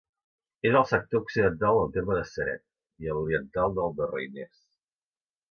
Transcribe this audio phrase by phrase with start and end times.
[0.69, 2.65] És al sector occidental del terme de Ceret
[3.05, 4.65] i a l'oriental del de Reiners.